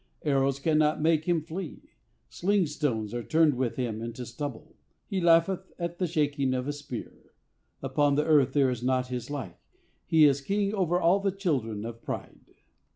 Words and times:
Arrows 0.23 0.57
cannot 0.57 0.99
make 0.99 1.25
him 1.25 1.43
flee; 1.43 1.91
sling 2.27 2.65
stones 2.65 3.13
are 3.13 3.21
turned 3.21 3.53
with 3.53 3.75
him 3.75 4.01
into 4.01 4.25
stubble. 4.25 4.75
He 5.05 5.21
laugheth 5.21 5.71
at 5.77 5.99
the 5.99 6.07
shaking 6.07 6.55
of 6.55 6.67
a 6.67 6.73
spear. 6.73 7.13
Upon 7.83 8.15
the 8.15 8.25
earth 8.25 8.53
there 8.53 8.71
is 8.71 8.81
not 8.81 9.09
his 9.09 9.29
like: 9.29 9.59
he 10.07 10.25
is 10.25 10.41
king 10.41 10.73
over 10.73 10.99
all 10.99 11.19
the 11.19 11.31
children 11.31 11.85
of 11.85 12.01
pride." 12.01 12.39